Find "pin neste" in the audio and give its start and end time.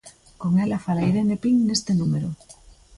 1.43-1.91